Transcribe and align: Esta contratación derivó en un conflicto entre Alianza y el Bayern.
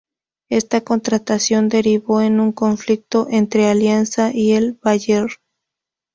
Esta 0.49 0.81
contratación 0.81 1.69
derivó 1.69 2.21
en 2.21 2.39
un 2.39 2.53
conflicto 2.53 3.27
entre 3.29 3.67
Alianza 3.67 4.31
y 4.33 4.53
el 4.53 4.73
Bayern. 4.81 5.29